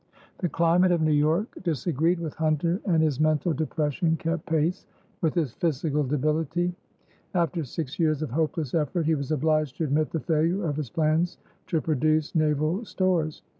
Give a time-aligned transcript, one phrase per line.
[0.39, 4.87] The climate of New York disagreed with Hunter, and his mental depression kept pace
[5.21, 6.73] with his physical debility.
[7.35, 10.89] After six years of hopeless effort, he was obliged to admit the failure of his
[10.89, 11.37] plans
[11.67, 13.43] to produce naval stores.